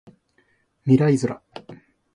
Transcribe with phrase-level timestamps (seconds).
[0.85, 1.43] 未来ズラ